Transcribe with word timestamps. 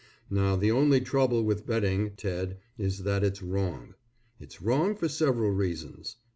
Now 0.31 0.55
the 0.55 0.71
only 0.71 0.99
trouble 0.99 1.43
with 1.43 1.67
betting, 1.67 2.13
Ted, 2.17 2.57
is 2.75 3.03
that 3.03 3.23
it's 3.23 3.43
wrong. 3.43 3.93
It's 4.39 4.59
wrong 4.59 4.95
for 4.95 5.07
several 5.07 5.51
reasons. 5.51 6.15